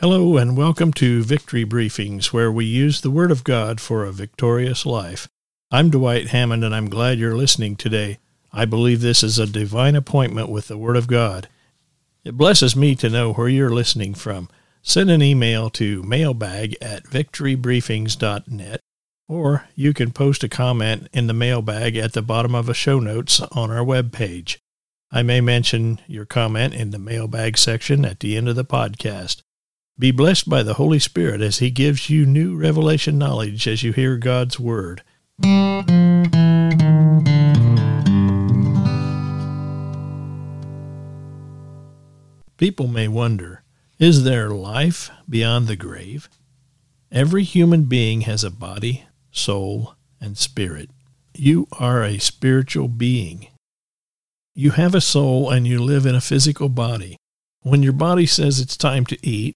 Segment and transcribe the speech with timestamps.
[0.00, 4.12] Hello, and welcome to Victory Briefings, where we use the Word of God for a
[4.12, 5.28] victorious life.
[5.70, 8.16] I'm Dwight Hammond, and I'm glad you're listening today.
[8.50, 11.50] I believe this is a divine appointment with the Word of God.
[12.24, 14.48] It blesses me to know where you're listening from.
[14.80, 18.80] Send an email to mailbag at victorybriefings.net,
[19.28, 23.00] or you can post a comment in the mailbag at the bottom of a show
[23.00, 24.60] notes on our web page.
[25.12, 29.42] I may mention your comment in the mailbag section at the end of the podcast.
[30.00, 33.92] Be blessed by the Holy Spirit as He gives you new revelation knowledge as you
[33.92, 35.02] hear God's Word.
[42.56, 43.62] People may wonder
[43.98, 46.30] is there life beyond the grave?
[47.12, 50.88] Every human being has a body, soul, and spirit.
[51.34, 53.48] You are a spiritual being.
[54.54, 57.18] You have a soul and you live in a physical body.
[57.60, 59.54] When your body says it's time to eat,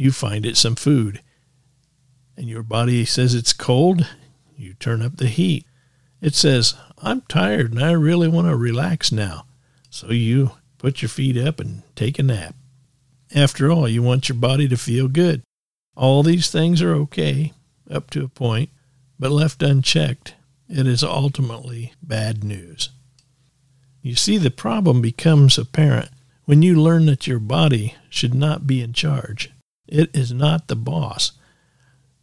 [0.00, 1.20] you find it some food.
[2.36, 4.06] And your body says it's cold,
[4.56, 5.66] you turn up the heat.
[6.20, 9.46] It says, I'm tired and I really want to relax now.
[9.90, 12.54] So you put your feet up and take a nap.
[13.34, 15.42] After all, you want your body to feel good.
[15.96, 17.52] All these things are okay
[17.90, 18.70] up to a point,
[19.18, 20.34] but left unchecked,
[20.68, 22.90] it is ultimately bad news.
[24.02, 26.08] You see, the problem becomes apparent
[26.44, 29.52] when you learn that your body should not be in charge.
[29.90, 31.32] It is not the boss.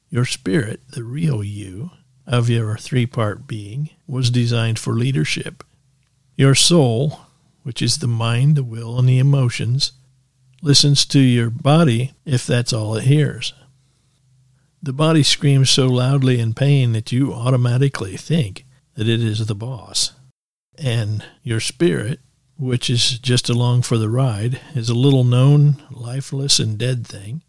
[0.10, 1.92] Your spirit, the real you
[2.26, 5.66] of your three part being, was designed for leadership.
[6.38, 7.20] Your soul,
[7.64, 9.92] which is the mind, the will, and the emotions,
[10.62, 13.54] listens to your body if that's all it hears.
[14.82, 18.66] The body screams so loudly in pain that you automatically think
[18.96, 20.14] that it is the boss.
[20.78, 22.22] And your spirit,
[22.58, 27.42] which is just along for the ride, is a little known, lifeless, and dead thing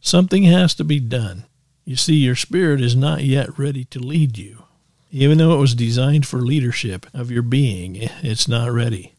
[0.00, 1.44] Something has to be done.
[1.84, 4.64] You see, your spirit is not yet ready to lead you.
[5.10, 9.14] Even though it was designed for leadership of your being, it's not ready.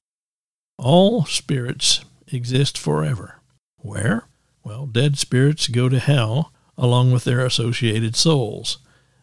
[0.77, 3.41] All spirits exist forever.
[3.77, 4.25] Where?
[4.63, 8.77] Well, dead spirits go to hell along with their associated souls.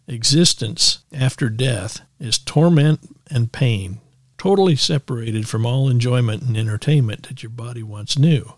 [0.07, 3.01] Existence after death is torment
[3.31, 4.01] and pain,
[4.37, 8.55] totally separated from all enjoyment and entertainment that your body once knew.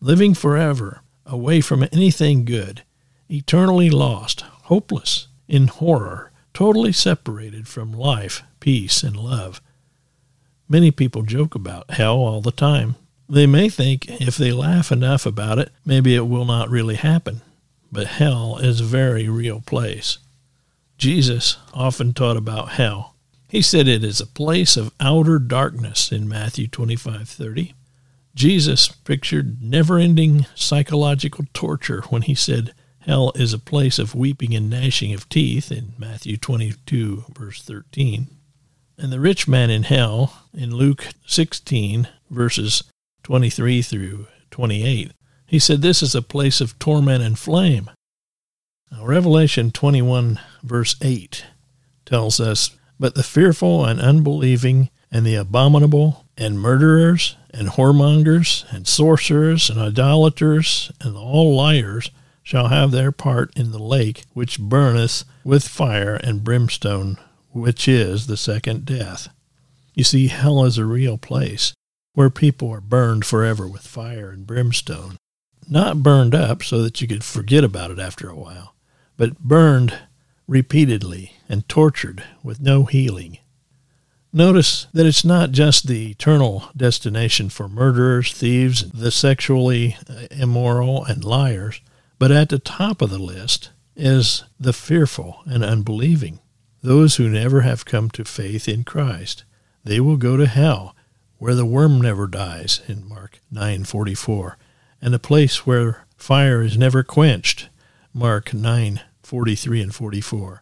[0.00, 2.82] Living forever away from anything good,
[3.28, 9.60] eternally lost, hopeless, in horror, totally separated from life, peace, and love.
[10.68, 12.96] Many people joke about hell all the time.
[13.28, 17.42] They may think if they laugh enough about it, maybe it will not really happen.
[17.90, 20.18] But hell is a very real place.
[20.96, 23.14] Jesus often taught about hell.
[23.48, 27.74] He said it is a place of outer darkness in Matthew 25:30.
[28.34, 34.54] Jesus pictured never ending psychological torture when he said, Hell is a place of weeping
[34.54, 38.28] and gnashing of teeth in Matthew 22, verse 13.
[38.96, 42.84] And the rich man in hell in Luke 16, verses
[43.24, 45.12] 23 through 28,
[45.46, 47.90] he said, This is a place of torment and flame.
[48.90, 51.44] Now, Revelation 21, verse 8
[52.06, 52.70] tells us,
[53.00, 59.78] But the fearful and unbelieving and the abominable and murderers and whoremongers and sorcerers and
[59.78, 62.10] idolaters and all liars
[62.42, 67.16] shall have their part in the lake which burneth with fire and brimstone,
[67.50, 69.28] which is the second death.
[69.94, 71.72] You see, hell is a real place
[72.14, 75.16] where people are burned forever with fire and brimstone.
[75.68, 78.74] Not burned up so that you could forget about it after a while,
[79.16, 79.94] but burned
[80.48, 83.38] repeatedly and tortured with no healing
[84.34, 91.04] Notice that it's not just the eternal destination for murderers, thieves, the sexually uh, immoral,
[91.04, 91.82] and liars,
[92.18, 96.38] but at the top of the list is the fearful and unbelieving,
[96.82, 99.44] those who never have come to faith in Christ.
[99.84, 100.96] They will go to hell,
[101.36, 104.56] where the worm never dies in Mark 9:44,
[105.02, 107.68] and a place where fire is never quenched,
[108.14, 110.61] Mark 9:43 and 44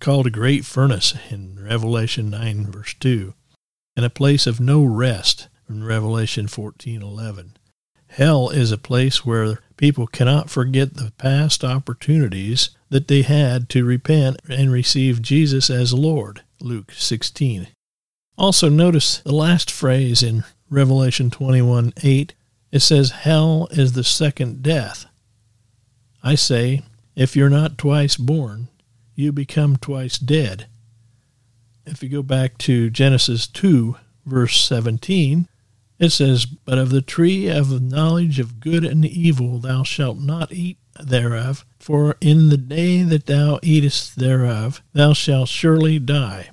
[0.00, 3.34] called a great furnace in Revelation 9, verse 2,
[3.96, 7.56] and a place of no rest in Revelation 14:11.
[8.08, 13.84] Hell is a place where people cannot forget the past opportunities that they had to
[13.84, 16.42] repent and receive Jesus as Lord.
[16.60, 17.68] Luke 16.
[18.36, 22.34] Also notice the last phrase in Revelation 21:8.
[22.70, 25.06] It says hell is the second death.
[26.22, 26.82] I say,
[27.14, 28.68] if you're not twice born,
[29.14, 30.66] you become twice dead.
[31.86, 35.48] If you go back to Genesis 2, verse 17,
[35.98, 40.18] It says, But of the tree of the knowledge of good and evil thou shalt
[40.18, 46.50] not eat thereof, for in the day that thou eatest thereof thou shalt surely die.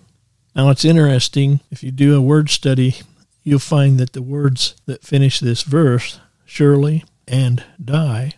[0.56, 2.98] Now it's interesting, if you do a word study,
[3.44, 8.34] you'll find that the words that finish this verse, surely and die,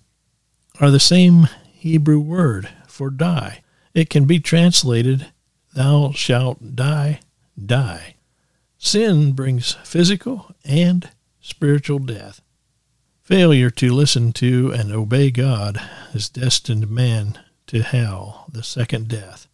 [0.79, 3.62] are the same Hebrew word for die.
[3.93, 5.31] It can be translated,
[5.73, 7.19] thou shalt die,
[7.63, 8.15] die.
[8.77, 11.09] Sin brings physical and
[11.39, 12.41] spiritual death.
[13.21, 15.77] Failure to listen to and obey God
[16.11, 19.47] has destined man to hell, the second death.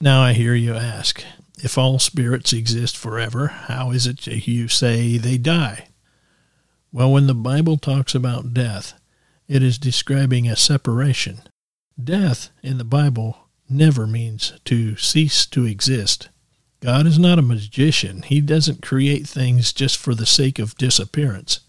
[0.00, 1.24] Now I hear you ask,
[1.62, 5.88] if all spirits exist forever, how is it you say they die?
[6.92, 8.94] Well, when the Bible talks about death,
[9.46, 11.42] it is describing a separation.
[12.02, 16.28] Death in the Bible never means to cease to exist.
[16.80, 18.22] God is not a magician.
[18.22, 21.60] He doesn't create things just for the sake of disappearance.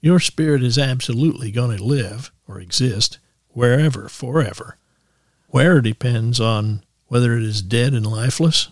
[0.00, 4.76] Your spirit is absolutely going to live or exist wherever forever.
[5.48, 8.68] Where depends on whether it is dead and lifeless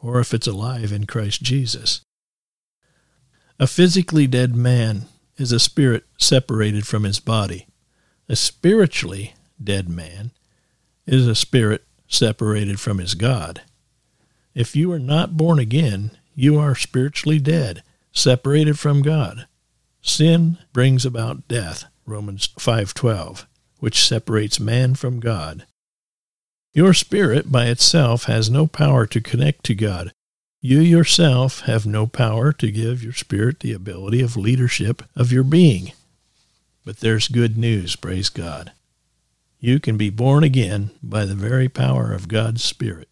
[0.00, 2.00] or if it's alive in Christ Jesus.
[3.58, 5.06] A physically dead man
[5.36, 7.66] is a spirit separated from his body.
[8.28, 10.32] A spiritually dead man
[11.06, 13.62] is a spirit separated from his God.
[14.54, 17.82] If you are not born again, you are spiritually dead,
[18.12, 19.46] separated from God.
[20.02, 23.46] Sin brings about death, Romans 5:12,
[23.78, 25.66] which separates man from God.
[26.74, 30.12] Your spirit by itself has no power to connect to God.
[30.60, 35.44] You yourself have no power to give your spirit the ability of leadership of your
[35.44, 35.92] being.
[36.84, 38.72] But there's good news, praise God.
[39.64, 43.08] You can be born again by the very power of God's Spirit.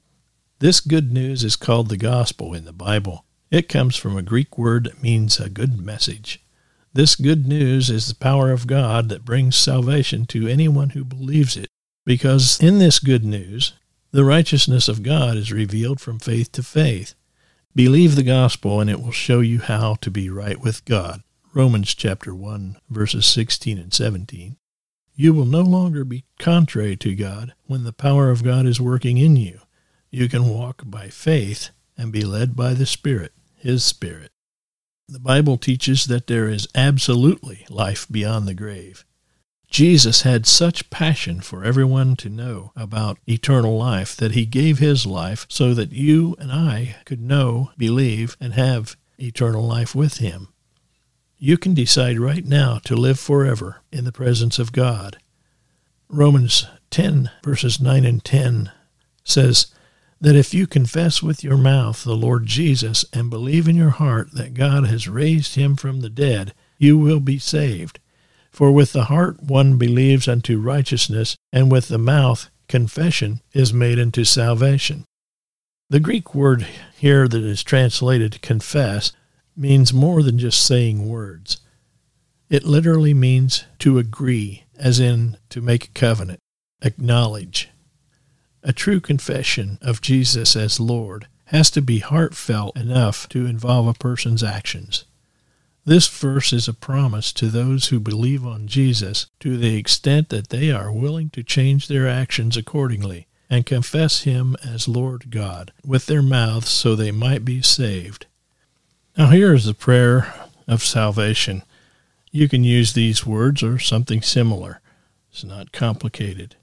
[0.58, 3.24] This good news is called the gospel in the Bible.
[3.52, 6.44] It comes from a Greek word that means a good message.
[6.92, 11.56] This good news is the power of God that brings salvation to anyone who believes
[11.56, 11.68] it,
[12.04, 13.74] because in this good news,
[14.10, 17.14] the righteousness of God is revealed from faith to faith.
[17.76, 21.22] Believe the gospel and it will show you how to be right with God.
[21.54, 24.56] Romans chapter 1 verses 16 and 17.
[25.20, 29.18] You will no longer be contrary to God when the power of God is working
[29.18, 29.60] in you.
[30.10, 34.30] You can walk by faith and be led by the Spirit, His Spirit.
[35.10, 39.04] The Bible teaches that there is absolutely life beyond the grave.
[39.68, 45.04] Jesus had such passion for everyone to know about eternal life that he gave his
[45.04, 50.48] life so that you and I could know, believe, and have eternal life with him.
[51.42, 55.16] You can decide right now to live forever in the presence of God.
[56.06, 58.70] Romans 10, verses 9 and 10
[59.24, 59.68] says,
[60.20, 64.34] that if you confess with your mouth the Lord Jesus and believe in your heart
[64.34, 68.00] that God has raised him from the dead, you will be saved.
[68.50, 73.98] For with the heart one believes unto righteousness, and with the mouth confession is made
[73.98, 75.06] unto salvation.
[75.88, 76.66] The Greek word
[76.96, 79.12] here that is translated confess
[79.60, 81.58] means more than just saying words.
[82.48, 86.40] It literally means to agree, as in to make a covenant,
[86.82, 87.68] acknowledge,
[88.62, 93.94] a true confession of Jesus as Lord has to be heartfelt enough to involve a
[93.94, 95.04] person's actions.
[95.84, 100.50] This verse is a promise to those who believe on Jesus to the extent that
[100.50, 106.06] they are willing to change their actions accordingly and confess Him as Lord God with
[106.06, 108.26] their mouths so they might be saved.
[109.20, 110.32] Now, here is the prayer
[110.66, 111.62] of salvation.
[112.30, 114.80] You can use these words or something similar.
[115.30, 116.56] It's not complicated.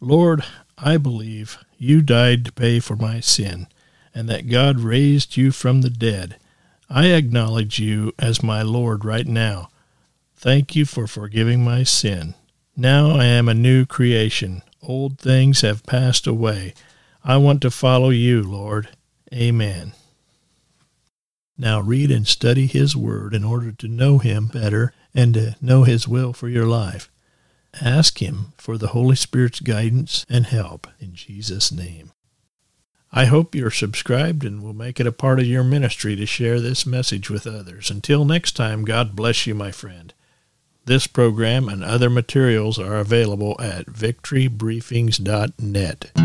[0.00, 0.44] Lord,
[0.76, 3.68] I believe you died to pay for my sin,
[4.14, 6.36] and that God raised you from the dead.
[6.90, 9.70] I acknowledge you as my Lord right now.
[10.36, 12.34] Thank you for forgiving my sin.
[12.76, 14.60] Now I am a new creation.
[14.82, 16.74] Old things have passed away.
[17.24, 18.90] I want to follow you, Lord.
[19.32, 19.94] Amen.
[21.56, 25.84] Now read and study His Word in order to know Him better and to know
[25.84, 27.10] His will for your life.
[27.80, 32.10] Ask Him for the Holy Spirit's guidance and help in Jesus' name.
[33.12, 36.58] I hope you're subscribed and will make it a part of your ministry to share
[36.58, 37.88] this message with others.
[37.88, 40.12] Until next time, God bless you, my friend.
[40.86, 46.23] This program and other materials are available at victorybriefings.net.